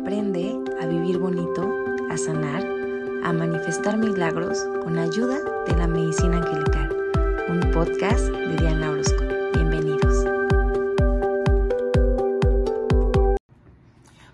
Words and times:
Aprende 0.00 0.58
a 0.80 0.86
vivir 0.86 1.18
bonito, 1.18 1.70
a 2.10 2.16
sanar, 2.16 2.64
a 3.22 3.32
manifestar 3.34 3.98
milagros 3.98 4.66
con 4.82 4.96
ayuda 4.96 5.38
de 5.66 5.76
la 5.76 5.86
medicina 5.86 6.38
angelical. 6.38 6.96
Un 7.50 7.70
podcast 7.70 8.24
de 8.24 8.56
Diana 8.56 8.92
Orozco. 8.92 9.22
Bienvenidos. 9.52 10.24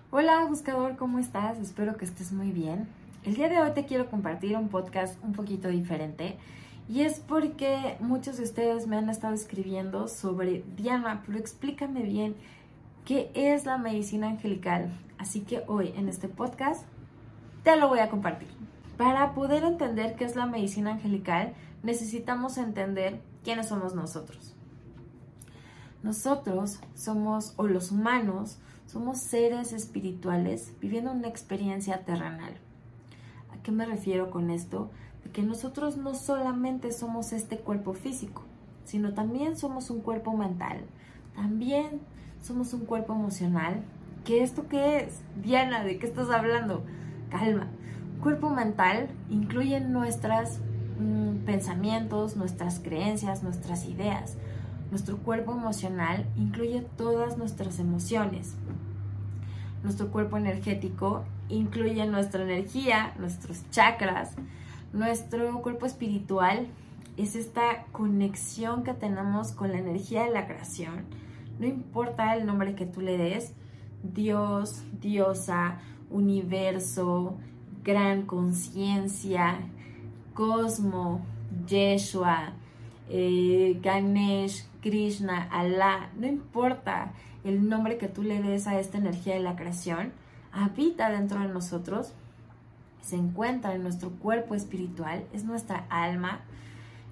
Hola 0.09 0.45
buscador, 0.47 0.95
¿cómo 0.95 1.19
estás? 1.19 1.59
Espero 1.59 1.97
que 1.97 2.05
estés 2.05 2.31
muy 2.31 2.51
bien. 2.51 2.87
El 3.25 3.35
día 3.35 3.49
de 3.49 3.59
hoy 3.59 3.71
te 3.71 3.85
quiero 3.85 4.09
compartir 4.09 4.55
un 4.55 4.69
podcast 4.69 5.21
un 5.21 5.33
poquito 5.33 5.67
diferente 5.67 6.37
y 6.87 7.01
es 7.01 7.19
porque 7.19 7.97
muchos 7.99 8.37
de 8.37 8.43
ustedes 8.43 8.87
me 8.87 8.95
han 8.95 9.09
estado 9.09 9.33
escribiendo 9.33 10.07
sobre 10.07 10.63
Diana, 10.77 11.23
pero 11.25 11.37
explícame 11.37 12.03
bien 12.03 12.35
qué 13.07 13.31
es 13.33 13.65
la 13.65 13.77
medicina 13.77 14.27
angelical. 14.27 14.91
Así 15.17 15.39
que 15.39 15.63
hoy 15.67 15.93
en 15.95 16.09
este 16.09 16.27
podcast 16.27 16.83
te 17.63 17.77
lo 17.77 17.87
voy 17.87 17.99
a 17.99 18.09
compartir. 18.09 18.49
Para 18.97 19.33
poder 19.33 19.63
entender 19.63 20.17
qué 20.17 20.25
es 20.25 20.35
la 20.35 20.45
medicina 20.45 20.91
angelical, 20.91 21.53
necesitamos 21.83 22.57
entender 22.57 23.21
quiénes 23.45 23.69
somos 23.69 23.95
nosotros. 23.95 24.53
Nosotros 26.03 26.81
somos, 26.95 27.53
o 27.55 27.67
los 27.67 27.93
humanos, 27.93 28.57
somos 28.87 29.19
seres 29.19 29.71
espirituales 29.71 30.73
viviendo 30.81 31.13
una 31.13 31.29
experiencia 31.29 32.03
terrenal. 32.03 32.57
¿A 33.53 33.63
qué 33.63 33.71
me 33.71 33.85
refiero 33.85 34.31
con 34.31 34.49
esto? 34.49 34.91
De 35.23 35.31
que 35.31 35.43
nosotros 35.43 35.95
no 35.95 36.13
solamente 36.13 36.91
somos 36.91 37.31
este 37.31 37.57
cuerpo 37.57 37.93
físico, 37.93 38.43
sino 38.83 39.13
también 39.13 39.55
somos 39.55 39.91
un 39.91 40.01
cuerpo 40.01 40.35
mental. 40.35 40.83
También 41.35 42.01
somos 42.47 42.73
un 42.73 42.85
cuerpo 42.85 43.13
emocional. 43.13 43.83
¿Qué 44.23 44.41
esto 44.41 44.67
qué 44.69 44.99
es? 44.99 45.19
Diana, 45.43 45.83
¿de 45.83 45.99
qué 45.99 46.07
estás 46.07 46.29
hablando? 46.29 46.81
Calma. 47.29 47.67
Cuerpo 48.21 48.49
mental 48.49 49.09
incluye 49.29 49.81
nuestros 49.81 50.59
mm, 50.97 51.45
pensamientos, 51.45 52.37
nuestras 52.37 52.79
creencias, 52.79 53.43
nuestras 53.43 53.85
ideas. 53.85 54.37
Nuestro 54.91 55.17
cuerpo 55.17 55.51
emocional 55.51 56.25
incluye 56.37 56.85
todas 56.95 57.37
nuestras 57.37 57.79
emociones. 57.79 58.55
Nuestro 59.83 60.09
cuerpo 60.09 60.37
energético 60.37 61.25
incluye 61.49 62.05
nuestra 62.07 62.43
energía, 62.43 63.13
nuestros 63.19 63.69
chakras. 63.71 64.35
Nuestro 64.93 65.61
cuerpo 65.61 65.85
espiritual 65.85 66.67
es 67.17 67.35
esta 67.35 67.83
conexión 67.91 68.83
que 68.83 68.93
tenemos 68.93 69.51
con 69.51 69.73
la 69.73 69.79
energía 69.79 70.23
de 70.23 70.31
la 70.31 70.47
creación 70.47 71.26
no 71.59 71.67
importa 71.67 72.35
el 72.35 72.45
nombre 72.45 72.75
que 72.75 72.85
tú 72.85 73.01
le 73.01 73.17
des, 73.17 73.53
Dios, 74.03 74.83
diosa, 74.99 75.79
universo, 76.09 77.37
gran 77.83 78.23
conciencia, 78.23 79.59
cosmo, 80.33 81.25
Yeshua, 81.67 82.53
eh, 83.09 83.79
Ganesh, 83.81 84.67
Krishna, 84.81 85.47
Allah, 85.51 86.11
no 86.17 86.27
importa 86.27 87.13
el 87.43 87.67
nombre 87.67 87.97
que 87.97 88.07
tú 88.07 88.23
le 88.23 88.41
des 88.41 88.67
a 88.67 88.79
esta 88.79 88.97
energía 88.97 89.35
de 89.35 89.41
la 89.41 89.55
creación, 89.55 90.11
habita 90.51 91.09
dentro 91.09 91.39
de 91.39 91.47
nosotros, 91.47 92.13
se 93.01 93.15
encuentra 93.15 93.73
en 93.73 93.83
nuestro 93.83 94.09
cuerpo 94.11 94.53
espiritual, 94.53 95.23
es 95.33 95.45
nuestra 95.45 95.85
alma 95.89 96.41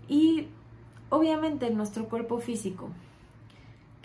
y 0.07 0.47
obviamente 1.09 1.67
en 1.67 1.77
nuestro 1.77 2.09
cuerpo 2.09 2.39
físico. 2.39 2.89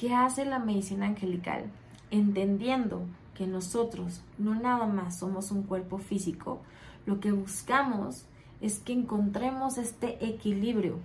¿Qué 0.00 0.14
hace 0.14 0.46
la 0.46 0.58
medicina 0.58 1.04
angelical? 1.04 1.64
Entendiendo 2.10 3.02
que 3.34 3.46
nosotros 3.46 4.22
no 4.38 4.54
nada 4.54 4.86
más 4.86 5.18
somos 5.18 5.50
un 5.50 5.62
cuerpo 5.62 5.98
físico, 5.98 6.62
lo 7.04 7.20
que 7.20 7.32
buscamos 7.32 8.24
es 8.62 8.78
que 8.78 8.94
encontremos 8.94 9.76
este 9.76 10.24
equilibrio. 10.24 10.96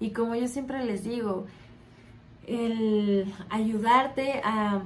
Y 0.00 0.10
como 0.10 0.34
yo 0.34 0.48
siempre 0.48 0.84
les 0.84 1.04
digo, 1.04 1.46
el 2.48 3.32
ayudarte 3.48 4.40
a 4.42 4.82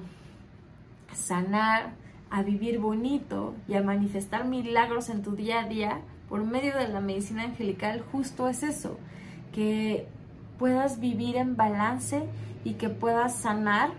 sanar, 1.14 1.94
a 2.28 2.42
vivir 2.42 2.78
bonito 2.78 3.54
y 3.66 3.72
a 3.72 3.82
manifestar 3.82 4.44
milagros 4.44 5.08
en 5.08 5.22
tu 5.22 5.34
día 5.34 5.60
a 5.60 5.66
día 5.66 6.02
por 6.28 6.44
medio 6.44 6.76
de 6.76 6.88
la 6.88 7.00
medicina 7.00 7.44
angelical 7.44 8.04
justo 8.12 8.48
es 8.48 8.62
eso, 8.62 8.98
que 9.54 10.06
puedas 10.60 11.00
vivir 11.00 11.36
en 11.36 11.56
balance 11.56 12.22
y 12.64 12.74
que 12.74 12.90
puedas 12.90 13.34
sanar, 13.34 13.92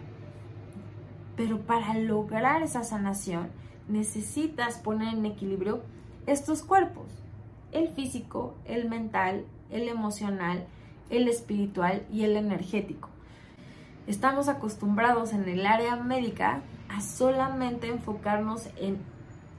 pero 1.35 1.61
para 1.61 1.95
lograr 1.95 2.61
esa 2.61 2.83
sanación 2.83 3.49
necesitas 3.87 4.77
poner 4.77 5.15
en 5.15 5.25
equilibrio 5.25 5.81
estos 6.27 6.61
cuerpos, 6.61 7.07
el 7.71 7.89
físico, 7.89 8.53
el 8.65 8.87
mental, 8.87 9.45
el 9.71 9.89
emocional, 9.89 10.67
el 11.09 11.27
espiritual 11.27 12.03
y 12.13 12.25
el 12.25 12.37
energético. 12.37 13.09
Estamos 14.05 14.47
acostumbrados 14.47 15.33
en 15.33 15.49
el 15.49 15.65
área 15.65 15.95
médica 15.95 16.61
a 16.89 17.01
solamente 17.01 17.87
enfocarnos 17.87 18.69
en, 18.77 18.99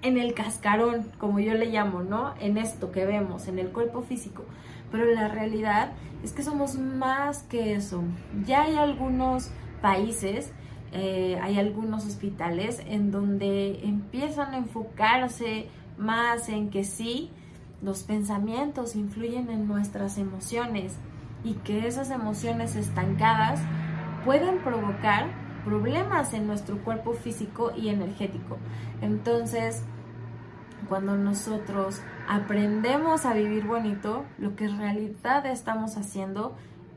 en 0.03 0.19
el 0.19 0.34
cascarón, 0.34 1.11
como 1.19 1.41
yo 1.41 1.55
le 1.55 1.67
llamo, 1.67 2.05
¿no? 2.05 2.34
En 2.39 2.59
esto 2.59 2.93
que 2.93 3.07
vemos, 3.07 3.49
en 3.49 3.59
el 3.59 3.71
cuerpo 3.71 4.03
físico. 4.03 4.45
Pero 4.92 5.06
la 5.06 5.28
realidad 5.28 5.92
es 6.22 6.32
que 6.32 6.42
somos 6.42 6.78
más 6.78 7.42
que 7.44 7.75
eso. 7.75 8.04
Ya 8.47 8.62
hay 8.62 8.76
algunos 8.76 9.50
países, 9.80 10.53
eh, 10.92 11.38
hay 11.42 11.58
algunos 11.58 12.06
hospitales 12.06 12.82
en 12.86 13.10
donde 13.10 13.80
empiezan 13.84 14.54
a 14.54 14.58
enfocarse 14.58 15.66
más 15.98 16.48
en 16.48 16.70
que 16.70 16.84
sí, 16.84 17.30
los 17.82 18.04
pensamientos 18.04 18.94
influyen 18.94 19.50
en 19.50 19.66
nuestras 19.66 20.19
emociones 20.19 20.94
y 21.42 21.54
que 21.54 21.88
esas 21.88 22.10
emociones 22.10 22.76
estancadas 22.76 23.60
pueden 24.24 24.59
provocar 24.59 25.26
problemas 25.64 26.32
en 26.32 26.47
nuestro 26.47 26.78
cuerpo 26.84 27.12
físico 27.14 27.72
y 27.76 27.88
energético. 27.88 28.59
Entonces, 29.00 29.82
cuando 30.88 31.16
nosotros 31.16 32.00
aprendemos 32.28 33.25
a 33.25 33.34
vivir 33.34 33.66
bonito, 33.66 34.25
lo 34.38 34.56
que 34.56 34.65
en 34.65 34.78
realidad 34.78 35.47
estamos 35.47 35.97
haciendo 35.97 36.54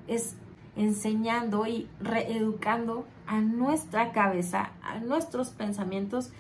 es 0.07 0.35
enseñando 0.75 1.67
y 1.67 1.87
reeducando 1.99 3.05
a 3.27 3.39
nuestra 3.39 4.11
cabeza, 4.11 4.71
a 4.83 4.99
nuestros 4.99 5.49
pensamientos, 5.49 6.31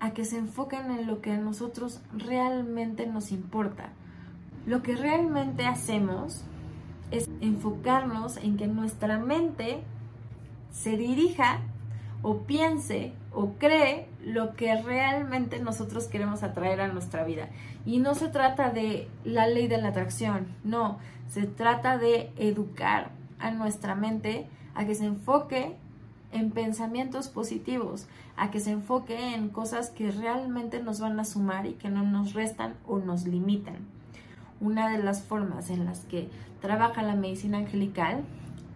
a 0.00 0.10
que 0.12 0.24
se 0.24 0.38
enfoquen 0.38 0.90
en 0.90 1.06
lo 1.06 1.20
que 1.20 1.32
a 1.32 1.38
nosotros 1.38 2.00
realmente 2.16 3.06
nos 3.06 3.32
importa. 3.32 3.90
Lo 4.66 4.82
que 4.82 4.96
realmente 4.96 5.66
hacemos 5.66 6.42
es 7.10 7.28
enfocarnos 7.40 8.36
en 8.38 8.56
que 8.56 8.66
nuestra 8.66 9.18
mente 9.18 9.82
se 10.72 10.96
dirija 10.96 11.60
o 12.24 12.38
piense 12.38 13.12
o 13.32 13.50
cree 13.58 14.08
lo 14.24 14.56
que 14.56 14.74
realmente 14.82 15.60
nosotros 15.60 16.08
queremos 16.08 16.42
atraer 16.42 16.80
a 16.80 16.88
nuestra 16.88 17.22
vida. 17.22 17.50
Y 17.84 17.98
no 17.98 18.14
se 18.14 18.28
trata 18.28 18.70
de 18.70 19.08
la 19.24 19.46
ley 19.46 19.68
de 19.68 19.76
la 19.76 19.88
atracción, 19.88 20.46
no, 20.64 20.98
se 21.28 21.46
trata 21.46 21.98
de 21.98 22.32
educar 22.38 23.10
a 23.38 23.50
nuestra 23.50 23.94
mente 23.94 24.46
a 24.74 24.86
que 24.86 24.94
se 24.94 25.04
enfoque 25.04 25.76
en 26.32 26.50
pensamientos 26.50 27.28
positivos, 27.28 28.06
a 28.38 28.50
que 28.50 28.58
se 28.58 28.70
enfoque 28.70 29.34
en 29.34 29.50
cosas 29.50 29.90
que 29.90 30.10
realmente 30.10 30.82
nos 30.82 31.00
van 31.00 31.20
a 31.20 31.26
sumar 31.26 31.66
y 31.66 31.74
que 31.74 31.90
no 31.90 32.04
nos 32.04 32.32
restan 32.32 32.74
o 32.86 33.00
nos 33.00 33.26
limitan. 33.26 33.76
Una 34.60 34.88
de 34.88 35.02
las 35.02 35.22
formas 35.22 35.68
en 35.68 35.84
las 35.84 36.00
que 36.06 36.30
trabaja 36.62 37.02
la 37.02 37.16
medicina 37.16 37.58
angelical 37.58 38.22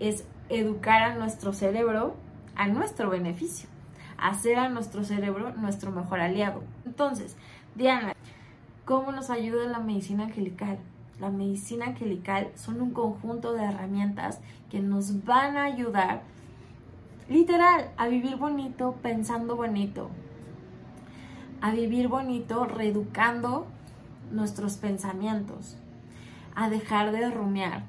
es 0.00 0.24
educar 0.50 1.02
a 1.02 1.14
nuestro 1.14 1.54
cerebro 1.54 2.14
a 2.58 2.66
nuestro 2.66 3.08
beneficio, 3.08 3.68
hacer 4.18 4.58
a 4.58 4.68
nuestro 4.68 5.04
cerebro 5.04 5.54
nuestro 5.54 5.92
mejor 5.92 6.20
aliado. 6.20 6.62
Entonces, 6.84 7.36
Diana, 7.74 8.12
¿cómo 8.84 9.12
nos 9.12 9.30
ayuda 9.30 9.64
la 9.66 9.78
medicina 9.78 10.24
angelical? 10.24 10.78
La 11.20 11.30
medicina 11.30 11.86
angelical 11.86 12.48
son 12.56 12.82
un 12.82 12.90
conjunto 12.90 13.54
de 13.54 13.64
herramientas 13.64 14.40
que 14.70 14.80
nos 14.80 15.24
van 15.24 15.56
a 15.56 15.64
ayudar 15.64 16.22
literal 17.28 17.90
a 17.96 18.08
vivir 18.08 18.36
bonito 18.36 18.96
pensando 19.02 19.54
bonito, 19.54 20.10
a 21.60 21.70
vivir 21.70 22.08
bonito 22.08 22.64
reeducando 22.64 23.66
nuestros 24.32 24.76
pensamientos, 24.76 25.76
a 26.56 26.68
dejar 26.68 27.12
de 27.12 27.30
rumiar. 27.30 27.84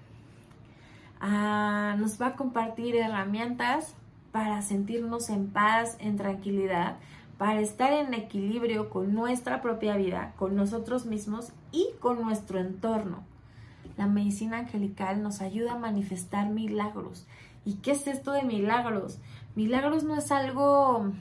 nos 1.21 2.21
va 2.21 2.27
a 2.27 2.35
compartir 2.35 2.95
herramientas 2.95 3.95
para 4.31 4.61
sentirnos 4.61 5.29
en 5.29 5.47
paz, 5.47 5.97
en 5.99 6.17
tranquilidad, 6.17 6.97
para 7.37 7.61
estar 7.61 7.93
en 7.93 8.13
equilibrio 8.13 8.89
con 8.89 9.13
nuestra 9.13 9.61
propia 9.61 9.95
vida, 9.95 10.33
con 10.37 10.55
nosotros 10.55 11.05
mismos 11.05 11.51
y 11.71 11.87
con 11.99 12.21
nuestro 12.21 12.59
entorno. 12.59 13.23
La 13.97 14.07
medicina 14.07 14.59
angelical 14.59 15.23
nos 15.23 15.41
ayuda 15.41 15.73
a 15.73 15.77
manifestar 15.77 16.49
milagros. 16.49 17.27
¿Y 17.65 17.75
qué 17.75 17.91
es 17.91 18.07
esto 18.07 18.31
de 18.31 18.43
milagros? 18.43 19.19
Milagros 19.55 20.03
no 20.03 20.15
es 20.15 20.31
algo 20.31 21.11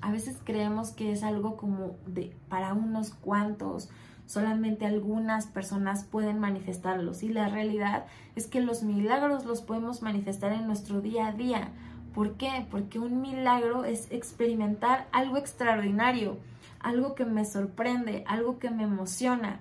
A 0.00 0.10
veces 0.10 0.38
creemos 0.42 0.90
que 0.90 1.12
es 1.12 1.22
algo 1.22 1.56
como 1.56 1.96
de 2.06 2.34
para 2.48 2.74
unos 2.74 3.10
cuantos, 3.10 3.88
solamente 4.26 4.86
algunas 4.86 5.46
personas 5.46 6.04
pueden 6.04 6.38
manifestarlos 6.38 7.22
y 7.22 7.28
la 7.28 7.48
realidad 7.48 8.06
es 8.34 8.46
que 8.46 8.60
los 8.60 8.82
milagros 8.82 9.44
los 9.44 9.60
podemos 9.60 10.02
manifestar 10.02 10.52
en 10.52 10.66
nuestro 10.66 11.00
día 11.00 11.28
a 11.28 11.32
día. 11.32 11.68
¿Por 12.14 12.34
qué? 12.34 12.66
Porque 12.70 12.98
un 12.98 13.20
milagro 13.20 13.84
es 13.84 14.10
experimentar 14.10 15.08
algo 15.12 15.38
extraordinario, 15.38 16.38
algo 16.80 17.14
que 17.14 17.24
me 17.24 17.44
sorprende, 17.44 18.24
algo 18.26 18.58
que 18.58 18.70
me 18.70 18.82
emociona, 18.82 19.60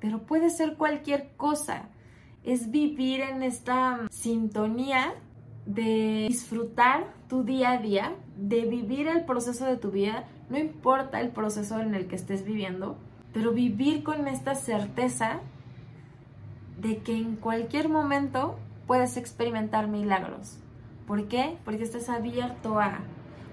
pero 0.00 0.22
puede 0.22 0.50
ser 0.50 0.76
cualquier 0.76 1.30
cosa. 1.36 1.88
Es 2.44 2.70
vivir 2.70 3.20
en 3.20 3.42
esta 3.42 4.06
sintonía 4.10 5.14
de 5.66 6.26
disfrutar 6.28 7.12
tu 7.28 7.44
día 7.44 7.72
a 7.72 7.78
día, 7.78 8.14
de 8.36 8.62
vivir 8.62 9.06
el 9.06 9.24
proceso 9.24 9.66
de 9.66 9.76
tu 9.76 9.90
vida, 9.90 10.24
no 10.48 10.58
importa 10.58 11.20
el 11.20 11.28
proceso 11.28 11.78
en 11.80 11.94
el 11.94 12.06
que 12.06 12.16
estés 12.16 12.44
viviendo, 12.44 12.96
pero 13.34 13.52
vivir 13.52 14.02
con 14.02 14.26
esta 14.28 14.54
certeza 14.54 15.40
de 16.80 16.98
que 16.98 17.16
en 17.16 17.36
cualquier 17.36 17.88
momento 17.88 18.58
puedes 18.86 19.16
experimentar 19.16 19.88
milagros. 19.88 20.58
¿Por 21.08 21.26
qué? 21.26 21.56
Porque 21.64 21.84
estás 21.84 22.10
abierto 22.10 22.78
a, 22.78 22.98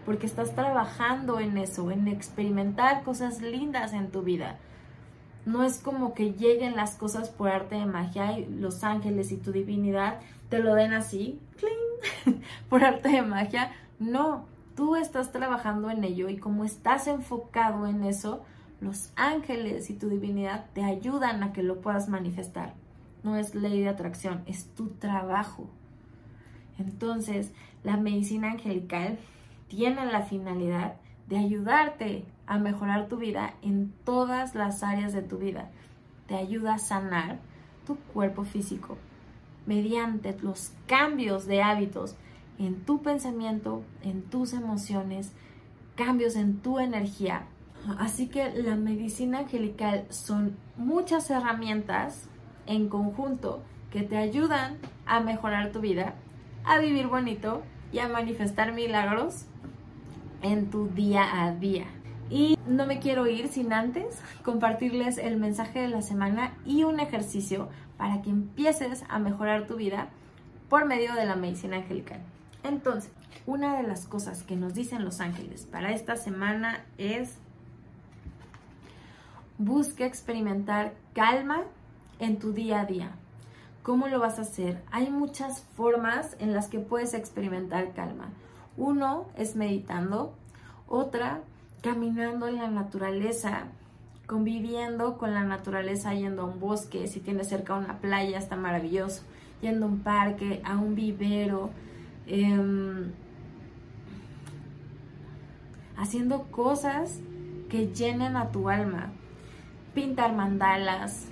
porque 0.06 0.26
estás 0.26 0.54
trabajando 0.56 1.40
en 1.40 1.58
eso, 1.58 1.90
en 1.90 2.10
experimentar 2.10 3.04
cosas 3.04 3.42
lindas 3.42 3.94
en 3.94 4.12
tu 4.12 4.24
vida. 4.24 4.60
No 5.46 5.64
es 5.64 5.80
como 5.80 6.14
que 6.14 6.34
lleguen 6.34 6.76
las 6.76 6.96
cosas 6.96 7.30
por 7.30 7.48
arte 7.48 7.76
de 7.76 7.86
magia 7.86 8.38
y 8.38 8.46
los 8.46 8.84
ángeles 8.84 9.32
y 9.32 9.38
tu 9.38 9.54
divinidad 9.54 10.20
te 10.50 10.60
lo 10.60 10.76
den 10.76 10.92
así, 10.92 11.40
por 12.70 12.84
arte 12.84 13.08
de 13.08 13.22
magia. 13.22 13.72
No, 14.00 14.48
tú 14.76 14.98
estás 14.98 15.32
trabajando 15.32 15.90
en 15.90 16.04
ello 16.04 16.28
y 16.28 16.36
como 16.36 16.66
estás 16.66 17.08
enfocado 17.08 17.88
en 17.88 18.04
eso, 18.04 18.44
los 18.82 19.14
ángeles 19.16 19.90
y 19.90 19.94
tu 19.94 20.10
divinidad 20.10 20.66
te 20.74 20.84
ayudan 20.84 21.42
a 21.42 21.54
que 21.54 21.64
lo 21.64 21.80
puedas 21.80 22.10
manifestar. 22.10 22.74
No 23.24 23.38
es 23.38 23.56
ley 23.56 23.80
de 23.80 23.88
atracción, 23.88 24.44
es 24.46 24.66
tu 24.76 24.90
trabajo. 24.90 25.70
Entonces, 26.78 27.52
la 27.84 27.98
medicina 27.98 28.52
angelical 28.52 29.18
tiene 29.68 30.06
la 30.06 30.22
finalidad 30.22 30.96
de 31.28 31.38
ayudarte 31.38 32.26
a 32.48 32.58
mejorar 32.58 33.08
tu 33.08 33.18
vida 33.18 33.54
en 33.62 33.94
todas 34.04 34.56
las 34.56 34.84
áreas 34.84 35.14
de 35.14 35.22
tu 35.22 35.38
vida. 35.38 35.70
Te 36.28 36.36
ayuda 36.36 36.76
a 36.76 36.80
sanar 36.80 37.40
tu 37.86 37.96
cuerpo 37.96 38.44
físico, 38.44 38.98
mediante 39.66 40.38
los 40.42 40.74
cambios 40.88 41.46
de 41.46 41.62
hábitos 41.62 42.16
en 42.58 42.82
tu 42.86 43.02
pensamiento, 43.02 43.84
en 44.04 44.24
tus 44.24 44.54
emociones, 44.54 45.34
cambios 45.96 46.36
en 46.36 46.60
tu 46.60 46.80
energía. 46.80 47.44
Así 48.00 48.28
que 48.28 48.52
la 48.52 48.76
medicina 48.76 49.40
angelical 49.40 50.06
son 50.10 50.56
muchas 50.78 51.30
herramientas 51.30 52.28
en 52.66 52.90
conjunto 52.90 53.62
que 53.92 54.02
te 54.02 54.18
ayudan 54.18 54.78
a 55.06 55.20
mejorar 55.20 55.72
tu 55.72 55.80
vida, 55.80 56.16
a 56.66 56.80
vivir 56.80 57.08
bonito 57.08 57.64
y 57.92 58.00
a 58.00 58.08
manifestar 58.08 58.74
milagros 58.74 59.46
en 60.42 60.70
tu 60.70 60.88
día 60.90 61.44
a 61.44 61.54
día. 61.54 61.86
Y 62.30 62.58
no 62.68 62.86
me 62.86 63.00
quiero 63.00 63.28
ir 63.28 63.48
sin 63.48 63.72
antes 63.72 64.20
compartirles 64.44 65.18
el 65.18 65.38
mensaje 65.38 65.80
de 65.80 65.88
la 65.88 66.02
semana 66.02 66.54
y 66.66 66.84
un 66.84 67.00
ejercicio 67.00 67.70
para 67.98 68.22
que 68.22 68.32
empieces 68.32 69.04
a 69.10 69.20
mejorar 69.20 69.68
tu 69.68 69.76
vida 69.76 70.10
por 70.70 70.86
medio 70.86 71.14
de 71.14 71.26
la 71.26 71.36
medicina 71.36 71.78
angelical. 71.78 72.20
Entonces, 72.64 73.12
una 73.46 73.78
de 73.78 73.84
las 73.84 74.08
cosas 74.08 74.44
que 74.44 74.56
nos 74.56 74.74
dicen 74.74 75.06
los 75.06 75.20
ángeles 75.20 75.68
para 75.72 75.92
esta 75.92 76.16
semana 76.16 76.84
es 76.98 77.38
busca 79.58 80.06
experimentar 80.06 80.94
calma 81.14 81.62
en 82.20 82.40
tu 82.40 82.54
día 82.54 82.82
a 82.82 82.86
día. 82.86 83.12
¿Cómo 83.86 84.08
lo 84.08 84.20
vas 84.20 84.40
a 84.40 84.42
hacer? 84.42 84.82
Hay 84.92 85.12
muchas 85.12 85.62
formas 85.62 86.36
en 86.40 86.56
las 86.56 86.70
que 86.70 86.80
puedes 86.80 87.14
experimentar 87.14 87.94
calma. 87.94 88.30
Uno 88.78 89.28
es 89.38 89.56
meditando, 89.56 90.34
otra 90.88 91.42
caminando 91.84 92.48
en 92.48 92.56
la 92.56 92.68
naturaleza, 92.68 93.66
conviviendo 94.26 95.20
con 95.20 95.36
la 95.36 95.44
naturaleza, 95.44 96.16
yendo 96.16 96.42
a 96.42 96.46
un 96.46 96.60
bosque, 96.60 97.06
si 97.06 97.20
tienes 97.20 97.48
cerca 97.48 97.76
una 97.76 98.00
playa 98.00 98.40
está 98.40 98.56
maravilloso, 98.56 99.22
yendo 99.62 99.86
a 99.86 99.90
un 99.90 100.00
parque, 100.00 100.64
a 100.66 100.78
un 100.78 100.96
vivero, 100.96 101.70
em, 102.26 103.12
haciendo 105.96 106.46
cosas 106.50 107.20
que 107.70 107.94
llenen 107.94 108.36
a 108.36 108.50
tu 108.50 108.68
alma, 108.68 109.12
pintar 109.94 110.34
mandalas, 110.34 111.28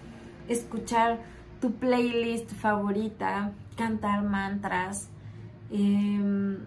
escuchar 0.48 1.33
tu 1.64 1.72
playlist 1.72 2.52
favorita, 2.52 3.54
cantar 3.78 4.22
mantras, 4.22 5.08
em, 5.72 6.58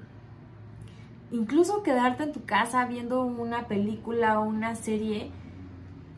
incluso 1.31 1.83
quedarte 1.83 2.23
en 2.23 2.33
tu 2.33 2.47
casa 2.47 2.87
viendo 2.87 3.23
una 3.23 3.69
película 3.69 4.41
o 4.41 4.45
una 4.45 4.75
serie 4.75 5.31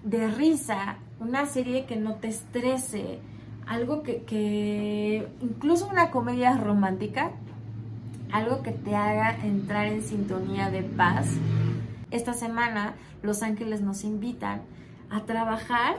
de 0.04 0.28
risa, 0.28 0.98
una 1.18 1.46
serie 1.46 1.86
que 1.86 1.96
no 1.96 2.14
te 2.20 2.28
estrese, 2.28 3.18
algo 3.66 4.04
que, 4.04 5.26
incluso 5.40 5.88
una 5.88 6.12
comedia 6.12 6.56
romántica, 6.56 7.32
algo 8.30 8.62
que 8.62 8.70
te 8.70 8.94
haga 8.94 9.44
entrar 9.44 9.86
en 9.86 10.02
sintonía 10.02 10.70
de 10.70 10.84
paz. 10.84 11.26
Esta 12.12 12.32
semana 12.32 12.94
los 13.24 13.42
ángeles 13.42 13.80
nos 13.80 14.04
invitan 14.04 14.60
a 15.10 15.24
trabajar 15.24 15.96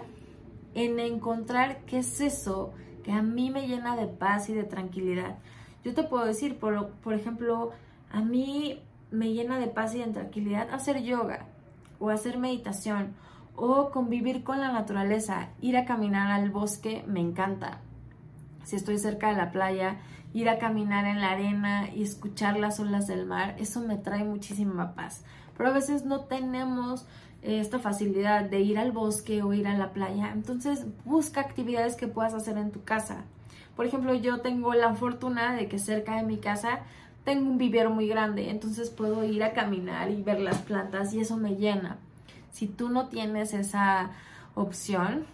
en 0.73 0.99
encontrar 0.99 1.79
qué 1.85 1.99
es 1.99 2.21
eso 2.21 2.73
que 3.03 3.11
a 3.11 3.21
mí 3.21 3.49
me 3.49 3.67
llena 3.67 3.95
de 3.95 4.07
paz 4.07 4.49
y 4.49 4.53
de 4.53 4.63
tranquilidad. 4.63 5.37
Yo 5.83 5.93
te 5.93 6.03
puedo 6.03 6.25
decir, 6.25 6.57
por, 6.57 6.89
por 6.89 7.13
ejemplo, 7.13 7.71
a 8.11 8.21
mí 8.21 8.81
me 9.11 9.33
llena 9.33 9.59
de 9.59 9.67
paz 9.67 9.95
y 9.95 9.99
de 9.99 10.11
tranquilidad 10.11 10.69
hacer 10.71 11.01
yoga 11.01 11.47
o 11.99 12.09
hacer 12.09 12.37
meditación 12.37 13.13
o 13.55 13.91
convivir 13.91 14.43
con 14.43 14.59
la 14.59 14.71
naturaleza, 14.71 15.49
ir 15.59 15.77
a 15.77 15.85
caminar 15.85 16.31
al 16.31 16.49
bosque 16.49 17.03
me 17.07 17.19
encanta. 17.19 17.81
Si 18.63 18.75
estoy 18.75 18.97
cerca 18.97 19.29
de 19.29 19.35
la 19.35 19.51
playa, 19.51 19.97
ir 20.33 20.47
a 20.47 20.59
caminar 20.59 21.05
en 21.05 21.19
la 21.19 21.31
arena 21.31 21.89
y 21.89 22.03
escuchar 22.03 22.57
las 22.57 22.79
olas 22.79 23.07
del 23.07 23.25
mar, 23.25 23.55
eso 23.59 23.81
me 23.81 23.97
trae 23.97 24.23
muchísima 24.23 24.93
paz. 24.95 25.23
Pero 25.59 25.71
a 25.71 25.73
veces 25.73 26.05
no 26.05 26.21
tenemos 26.21 27.05
eh, 27.41 27.59
esta 27.59 27.79
facilidad 27.79 28.45
de 28.45 28.61
ir 28.61 28.79
al 28.79 28.93
bosque 28.93 29.43
o 29.43 29.51
ir 29.51 29.67
a 29.67 29.77
la 29.77 29.91
playa, 29.91 30.31
entonces 30.31 30.85
busca 31.03 31.41
actividades 31.41 31.97
que 31.97 32.07
puedas 32.07 32.33
hacer 32.33 32.57
en 32.57 32.71
tu 32.71 32.85
casa. 32.85 33.25
Por 33.75 33.85
ejemplo, 33.85 34.15
yo 34.15 34.39
tengo 34.39 34.73
la 34.73 34.95
fortuna 34.95 35.53
de 35.55 35.67
que 35.67 35.77
cerca 35.77 36.15
de 36.15 36.23
mi 36.23 36.37
casa 36.37 36.79
tengo 37.25 37.49
un 37.49 37.57
vivero 37.57 37.89
muy 37.89 38.07
grande, 38.07 38.49
entonces 38.49 38.89
puedo 38.89 39.25
ir 39.25 39.43
a 39.43 39.51
caminar 39.51 40.09
y 40.11 40.23
ver 40.23 40.39
las 40.39 40.59
plantas 40.59 41.13
y 41.13 41.19
eso 41.19 41.35
me 41.35 41.57
llena. 41.57 41.97
Si 42.53 42.65
tú 42.67 42.87
no 42.87 43.09
tienes 43.09 43.53
esa 43.53 44.11
opción, 44.55 45.25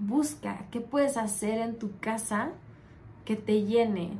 busca 0.00 0.64
qué 0.72 0.80
puedes 0.80 1.16
hacer 1.16 1.60
en 1.60 1.78
tu 1.78 1.96
casa 2.00 2.48
que 3.24 3.36
te 3.36 3.62
llene. 3.62 4.14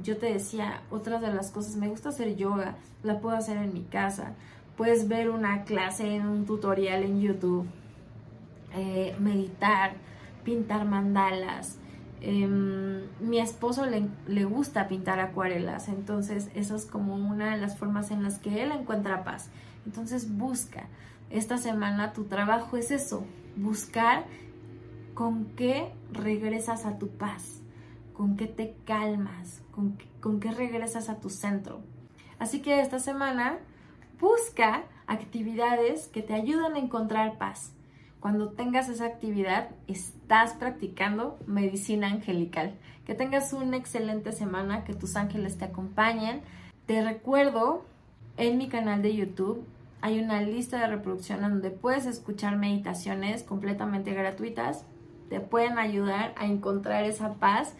Yo 0.00 0.16
te 0.16 0.32
decía, 0.32 0.82
otras 0.90 1.22
de 1.22 1.34
las 1.34 1.50
cosas, 1.50 1.74
me 1.74 1.88
gusta 1.88 2.10
hacer 2.10 2.36
yoga, 2.36 2.76
la 3.02 3.18
puedo 3.18 3.34
hacer 3.34 3.56
en 3.56 3.72
mi 3.72 3.82
casa. 3.82 4.34
Puedes 4.76 5.08
ver 5.08 5.30
una 5.30 5.64
clase 5.64 6.14
en 6.14 6.26
un 6.26 6.46
tutorial 6.46 7.02
en 7.02 7.20
YouTube, 7.20 7.66
eh, 8.74 9.16
meditar, 9.18 9.94
pintar 10.44 10.84
mandalas, 10.84 11.78
Em, 12.20 13.02
mi 13.20 13.38
esposo 13.38 13.84
le, 13.86 14.08
le, 14.26 14.44
gusta 14.44 14.88
pintar 14.88 15.20
acuarelas, 15.20 15.88
entonces 15.88 16.50
eso 16.54 16.74
es 16.74 16.86
como 16.86 17.14
una 17.14 17.54
de 17.54 17.60
las 17.60 17.76
formas 17.76 18.10
en 18.10 18.22
las 18.22 18.38
que 18.38 18.62
él 18.62 18.72
encuentra 18.72 19.22
paz. 19.22 19.50
Entonces 19.84 20.36
busca. 20.36 20.88
Esta 21.30 21.58
semana 21.58 22.12
tu 22.12 22.24
trabajo 22.24 22.76
es 22.76 22.90
eso, 22.90 23.24
buscar 23.56 24.24
con 25.14 25.46
qué 25.56 25.92
regresas 26.10 26.86
a 26.86 26.98
tu 26.98 27.08
paz, 27.08 27.60
con 28.14 28.36
qué 28.36 28.46
te 28.46 28.74
calmas, 28.86 29.60
con, 29.70 29.98
con 30.20 30.40
qué 30.40 30.50
regresas 30.52 31.08
a 31.08 31.20
tu 31.20 31.28
centro. 31.28 31.80
Así 32.38 32.62
que 32.62 32.80
esta 32.80 32.98
semana 32.98 33.58
busca 34.20 34.84
actividades 35.06 36.08
que 36.08 36.22
te 36.22 36.34
ayudan 36.34 36.74
a 36.74 36.78
encontrar 36.78 37.38
paz 37.38 37.72
cuando 38.26 38.48
tengas 38.48 38.88
esa 38.88 39.06
actividad, 39.06 39.68
estás 39.86 40.54
practicando 40.54 41.38
medicina 41.46 42.08
angelical. 42.08 42.74
Que 43.06 43.14
tengas 43.14 43.52
una 43.52 43.76
excelente 43.76 44.32
semana, 44.32 44.82
que 44.82 44.94
tus 44.94 45.14
ángeles 45.14 45.58
te 45.58 45.66
acompañen. 45.66 46.40
Te 46.86 47.04
recuerdo, 47.04 47.84
en 48.36 48.58
mi 48.58 48.68
canal 48.68 49.00
de 49.00 49.14
YouTube 49.14 49.64
hay 50.00 50.18
una 50.18 50.42
lista 50.42 50.80
de 50.80 50.88
reproducción 50.88 51.40
donde 51.40 51.70
puedes 51.70 52.04
escuchar 52.04 52.56
meditaciones 52.56 53.44
completamente 53.44 54.12
gratuitas. 54.12 54.84
Te 55.28 55.38
pueden 55.38 55.78
ayudar 55.78 56.34
a 56.36 56.46
encontrar 56.46 57.04
esa 57.04 57.34
paz 57.34 57.74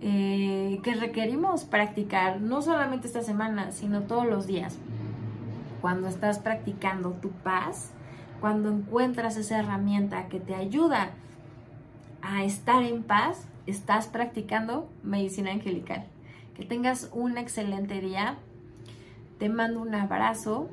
eh, 0.00 0.78
que 0.84 0.94
requerimos 0.94 1.64
practicar, 1.64 2.40
no 2.40 2.62
solamente 2.62 3.08
esta 3.08 3.22
semana, 3.22 3.72
sino 3.72 4.02
todos 4.02 4.26
los 4.26 4.46
días. 4.46 4.78
Cuando 5.80 6.08
estás 6.08 6.38
practicando 6.38 7.10
tu 7.12 7.30
paz, 7.30 7.92
cuando 8.40 8.70
encuentras 8.70 9.36
esa 9.36 9.58
herramienta 9.58 10.28
que 10.28 10.40
te 10.40 10.54
ayuda 10.54 11.10
a 12.22 12.44
estar 12.44 12.82
en 12.82 13.02
paz, 13.02 13.46
estás 13.66 14.06
practicando 14.06 14.88
medicina 15.02 15.50
angelical. 15.50 16.06
Que 16.54 16.64
tengas 16.64 17.10
un 17.12 17.38
excelente 17.38 18.00
día. 18.00 18.36
Te 19.38 19.48
mando 19.48 19.80
un 19.80 19.94
abrazo. 19.94 20.68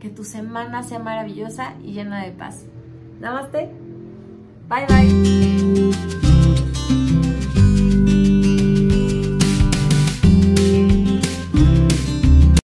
Que 0.00 0.10
tu 0.10 0.24
semana 0.24 0.82
sea 0.82 0.98
maravillosa 0.98 1.74
y 1.82 1.92
llena 1.92 2.24
de 2.24 2.32
paz. 2.32 2.66
Namaste. 3.20 3.70
Bye 4.68 4.86
bye. 4.88 6.31